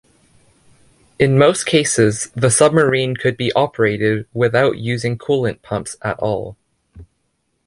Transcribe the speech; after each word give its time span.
In 1.19 1.37
most 1.37 1.67
cases 1.67 2.31
the 2.35 2.49
submarine 2.49 3.15
could 3.15 3.37
be 3.37 3.53
operated 3.53 4.25
without 4.33 4.79
using 4.79 5.15
coolant 5.15 5.61
pumps 5.61 5.95
at 6.01 6.17
all. 6.17 6.57